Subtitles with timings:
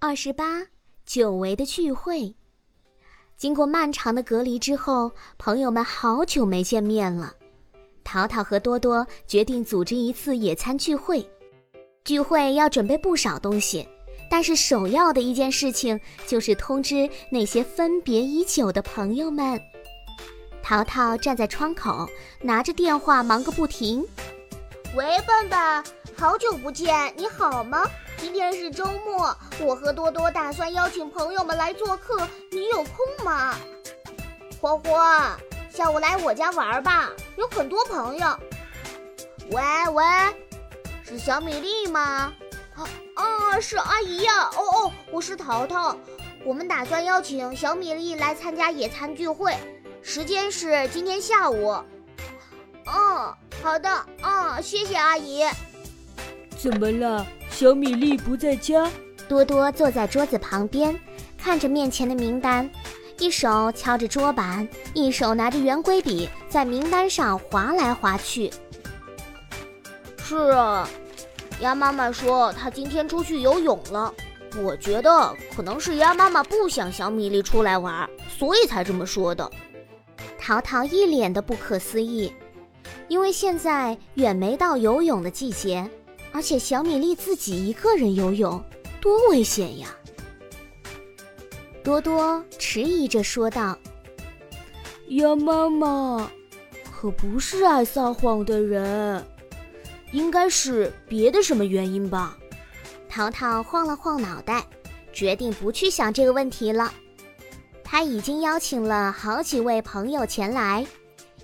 [0.00, 0.64] 二十八，
[1.04, 2.32] 久违的聚会。
[3.36, 7.34] 经过漫长的隔离之后，朋友们好久没见面了。
[8.04, 11.28] 淘淘和多多决定组织一次野餐聚会。
[12.04, 13.88] 聚会要准备不少东西，
[14.30, 19.60] 但是首要的一件事情就是通知那些分别已久的朋友们。
[20.62, 22.08] 淘淘站在窗口，
[22.40, 24.06] 拿着电话忙个不停。
[24.94, 25.84] 喂，笨笨，
[26.16, 27.82] 好久不见，你好吗？
[28.18, 33.56] 今天是周末，我和多多打算邀请朋友们来做客，你有空吗？
[34.60, 35.38] 花花，
[35.70, 38.38] 下午来我家玩吧，有很多朋友。
[39.50, 40.04] 喂喂，
[41.04, 42.32] 是小米粒吗？
[43.14, 44.50] 啊，是阿姨呀。
[44.56, 45.96] 哦哦，我是淘淘，
[46.44, 49.56] 我们打算邀请小米粒来参加野餐聚会，
[50.02, 51.72] 时间是今天下午。
[52.86, 55.44] 嗯，好的，嗯，谢谢阿姨。
[56.58, 57.24] 怎么了？
[57.58, 58.88] 小米粒不在家，
[59.28, 60.96] 多多坐在桌子旁边，
[61.36, 62.70] 看着面前的名单，
[63.18, 68.48] 一手敲着桌板，一手拿着圆规笔在名单上划来划去。
[70.18, 70.88] 是啊，
[71.58, 74.14] 鸭妈妈说她今天出去游泳了。
[74.62, 79.50] 我觉得可能是鸭妈妈不想小米粒出来玩，所以才这么说的。
[80.38, 82.32] 淘淘一脸的不可思议，
[83.08, 85.90] 因为现在远没到游泳的季节。
[86.32, 88.62] 而且小米粒自己一个人游泳，
[89.00, 89.88] 多危险呀！
[91.82, 93.76] 多多迟疑着说道
[95.08, 96.30] ：“鸭妈妈
[96.92, 99.24] 可不是爱撒谎的人，
[100.12, 102.36] 应该是别的什么原因吧？”
[103.08, 104.64] 淘淘晃了晃脑袋，
[105.12, 106.92] 决定不去想这个问题了。
[107.82, 110.86] 他已经邀请了好几位朋友前来，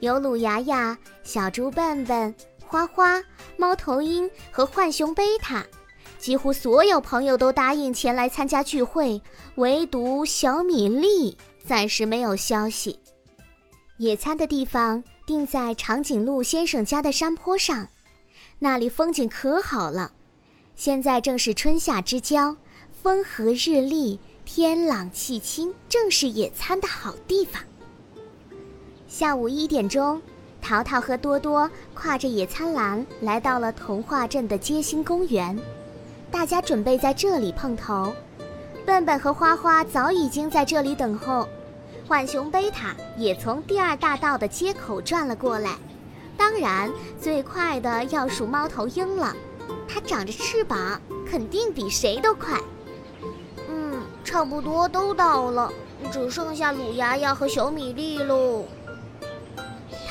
[0.00, 2.34] 有鲁牙牙、小猪笨笨。
[2.66, 3.22] 花花、
[3.62, 5.64] 猫头鹰和浣熊贝塔，
[6.18, 9.22] 几乎所有朋友都答应前来参加聚会，
[9.54, 12.98] 唯独小米粒暂时没有消息。
[13.98, 17.86] 野餐的地方定在长颈鹿先生家的山坡上，
[18.58, 20.10] 那里风景可好了。
[20.74, 22.56] 现在正是春夏之交，
[23.00, 27.62] 风和日丽，天朗气清，正是野餐的好地方。
[29.06, 30.20] 下午一点钟。
[30.62, 35.58] 淘淘和多多挎着野餐篮来到了童话镇的街心公园，
[36.30, 38.14] 大家准备在这里碰头。
[38.86, 41.48] 笨笨和花花早已经在这里等候，
[42.06, 45.76] 浣熊贝塔也从第二大道的街口转了过来。
[46.36, 46.90] 当然，
[47.20, 49.34] 最快的要数猫头鹰了，
[49.88, 52.58] 它长着翅膀，肯定比谁都快。
[53.68, 55.72] 嗯，差不多都到了，
[56.12, 58.64] 只剩下鲁牙牙和小米粒喽。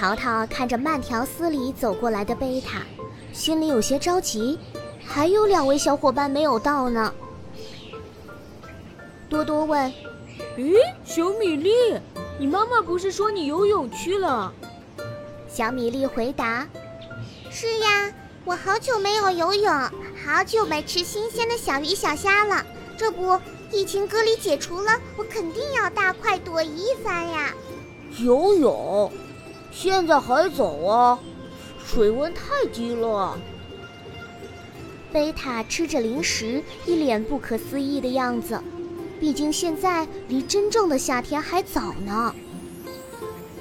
[0.00, 2.80] 淘淘看着慢条斯理走过来的贝塔，
[3.34, 4.58] 心里有些着急。
[5.06, 7.12] 还有两位小伙伴没有到呢。
[9.28, 9.92] 多多问
[10.56, 10.74] ：“咦，
[11.04, 11.70] 小米粒，
[12.38, 14.50] 你妈妈不是说你游泳去了？”
[15.52, 16.66] 小米粒回答
[17.52, 18.10] ：“是呀，
[18.46, 19.70] 我好久没有游泳，
[20.24, 22.64] 好久没吃新鲜的小鱼小虾了。
[22.96, 23.38] 这不，
[23.70, 27.52] 疫情隔离解除了，我肯定要大快朵颐一番呀！
[28.18, 29.12] 游泳。”
[29.70, 31.18] 现在还早啊，
[31.86, 33.38] 水温太低了。
[35.12, 38.60] 贝塔吃着零食，一脸不可思议的样子。
[39.18, 42.34] 毕竟现在离真正的夏天还早呢。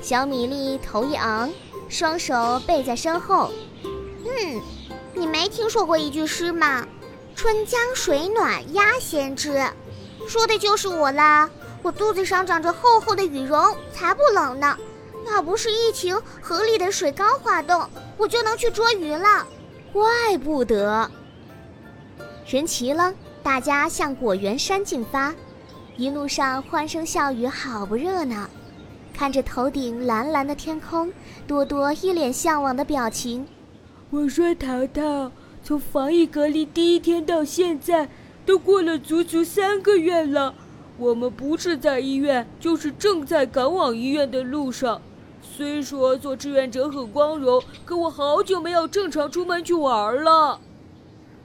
[0.01, 1.49] 小米粒头一昂，
[1.89, 3.51] 双手背在身后。
[3.83, 4.61] 嗯，
[5.13, 6.87] 你没听说过一句诗吗
[7.35, 9.61] ？“春江水暖鸭先知”，
[10.27, 11.49] 说的就是我啦。
[11.81, 14.77] 我肚子上长着厚厚的羽绒，才不冷呢。
[15.31, 19.47] 要不是疫情，河里的水刚化冻，我就能去捉鱼了。
[19.93, 21.09] 怪不得。
[22.45, 23.13] 人齐了，
[23.43, 25.33] 大家向果园山进发，
[25.95, 28.49] 一路上欢声笑语，好不热闹。
[29.13, 31.11] 看着头顶蓝蓝的天空，
[31.45, 33.45] 多多一脸向往的表情。
[34.09, 35.31] 我说：“淘淘，
[35.63, 38.09] 从防疫隔离第一天到现在，
[38.45, 40.55] 都过了足足三个月了。
[40.97, 45.01] 我们不是在医院，就是正在赶往医院的路上。”
[45.59, 50.57] 虽说做志愿者很光荣，可我好久没有正常出门去玩了。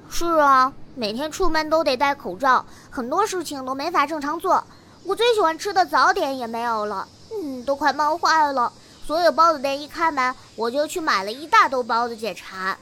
[0.09, 4.63] 是啊，每天出门都得戴口罩，很多事情都没法正常做。
[5.03, 8.73] 我最喜欢吃的早点也没有了，嗯，都快闷坏了。
[9.05, 12.79] 所有包子店一开门，我就去买了一大兜包子解馋。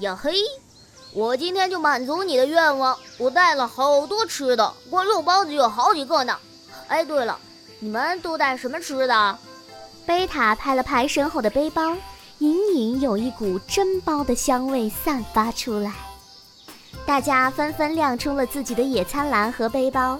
[0.00, 0.32] 呀嘿，
[1.12, 6.36] 我今天就满足你的愿望，我带了好多吃的，光肉包子就有好几个呢。
[6.88, 7.38] 哎，对了，
[7.78, 9.38] 你们都带什么吃的？
[10.06, 11.96] 贝塔拍了拍身后的背包，
[12.38, 15.92] 隐隐有一股蒸包的香味散发出来。
[17.06, 20.18] 大家纷纷亮出了自己的野餐篮和背包，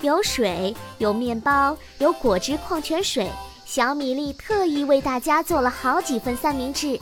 [0.00, 3.30] 有水，有面包，有果汁、矿泉水。
[3.64, 6.98] 小米粒特意为大家做了好几份三明治，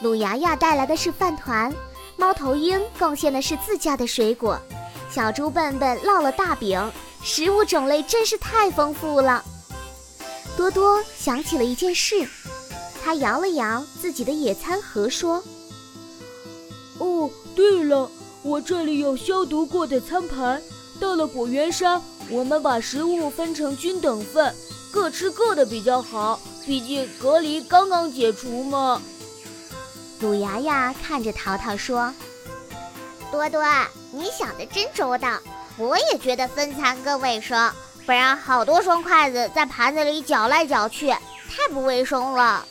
[0.00, 1.72] 鲁牙牙带来的是饭团，
[2.16, 4.60] 猫头鹰贡献的是自家的水果，
[5.10, 6.92] 小猪笨笨烙了大饼，
[7.22, 9.44] 食物种类真是太丰富了。
[10.56, 12.26] 多多想起了一件事，
[13.04, 15.42] 他摇了摇自己的野餐盒，说
[16.98, 18.10] ：“哦，对了，
[18.42, 20.62] 我这里有消毒过的餐盘。
[20.98, 22.00] 到了果园山，
[22.30, 24.54] 我们把食物分成均等份。”
[24.90, 29.02] 各吃各的比较好，毕竟隔离刚刚解除嘛。
[30.20, 32.14] 鲁牙牙看着淘淘说
[33.30, 33.62] ：“多多，
[34.10, 35.38] 你想的真周到。
[35.76, 37.70] 我也觉得分餐更卫生，
[38.06, 42.64] 不然好多双筷子在盘子里搅来搅去，太不卫生了。”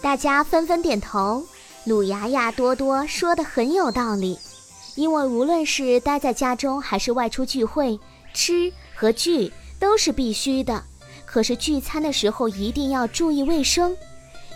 [0.00, 1.44] 大家纷纷点头。
[1.84, 4.38] 鲁牙牙多多说的很有道理，
[4.94, 7.98] 因为无论是待在家中还是外出聚会，
[8.32, 9.52] 吃和聚。
[9.78, 10.82] 都是必须的，
[11.26, 13.94] 可是聚餐的时候一定要注意卫生。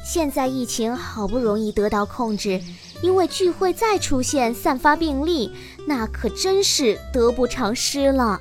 [0.03, 2.59] 现在疫情好不容易得到控制，
[3.03, 5.53] 因为聚会再出现散发病例，
[5.87, 8.41] 那可真是得不偿失了。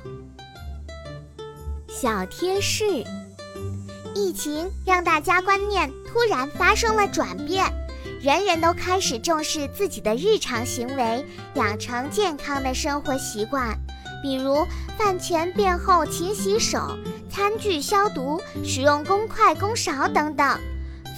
[2.00, 3.04] 小贴士：
[4.14, 7.66] 疫情让大家观念突然发生了转变，
[8.22, 11.22] 人人都开始重视自己的日常行为，
[11.56, 13.76] 养成健康的生活习惯。
[14.22, 14.66] 比如
[14.96, 16.96] 饭前便后勤洗手、
[17.28, 20.58] 餐具消毒、使用公筷公勺等等。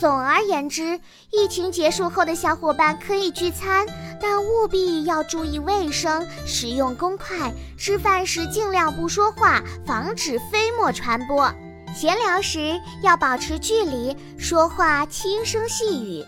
[0.01, 0.99] 总而言之，
[1.31, 3.87] 疫情结束后的小伙伴可以聚餐，
[4.23, 7.53] 但务必要注意卫生，使用公筷。
[7.77, 11.53] 吃饭时尽量不说话，防止飞沫传播。
[11.93, 16.25] 闲聊时要保持距离，说话轻声细语。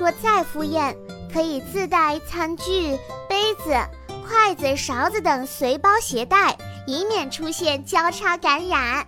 [0.00, 0.96] 若再敷衍，
[1.32, 2.98] 可以自带餐具、
[3.28, 3.76] 杯子。
[4.26, 6.56] 筷子、勺子等随包携带，
[6.86, 9.06] 以免出现交叉感染。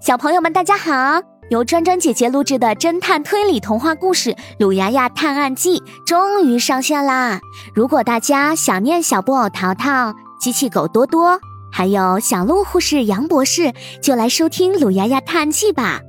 [0.00, 1.20] 小朋友们，大家好！
[1.50, 7.38] 由专专姐姐录制的侦探推理童话故事《鲁牙牙探案记》终于上线啦！
[7.74, 11.38] 如果大家想念小布偶淘淘、机器狗多多。
[11.70, 16.00] 还有小鹿护士杨博士，就来收听《鲁牙牙探案记》吧。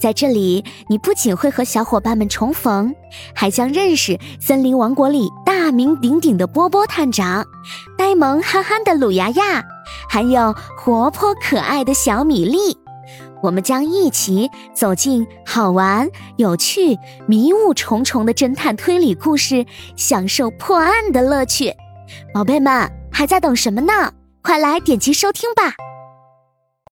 [0.00, 2.94] 在这里，你不仅会和小伙伴们重逢，
[3.34, 7.44] 还将认识森林王国里大名鼎鼎的波波探长、
[7.98, 9.62] 呆萌憨憨的鲁牙牙，
[10.08, 12.76] 还有活泼可爱的小米粒。
[13.44, 16.08] 我们将一起走进好玩、
[16.38, 21.70] 有趣、迷雾重重的侦探推理故事，享受破案的乐趣。
[22.32, 24.10] 宝贝们，还在等什么呢？
[24.40, 25.74] 快来点击收听吧！